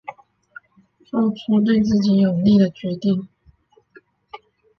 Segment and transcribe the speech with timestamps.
[1.05, 3.27] 做出对自己有利的决定